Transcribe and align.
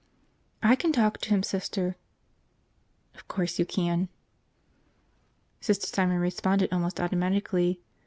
"I 0.63 0.75
can 0.75 0.91
talk 0.91 1.19
to 1.19 1.29
him, 1.29 1.43
Sister." 1.43 1.95
"Of 3.13 3.27
course 3.27 3.59
you 3.59 3.67
can." 3.67 4.09
Sister 5.59 5.85
Simon 5.85 6.17
responded 6.17 6.73
almost 6.73 6.99
automatically. 6.99 7.79